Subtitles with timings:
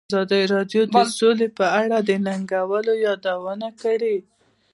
[0.09, 4.17] ازادي راډیو د سوله په اړه د ننګونو یادونه کړې.